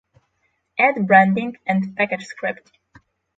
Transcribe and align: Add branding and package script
Add 0.79 1.05
branding 1.05 1.57
and 1.67 1.95
package 1.95 2.23
script 2.25 2.71